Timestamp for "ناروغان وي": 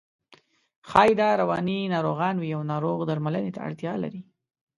1.95-2.49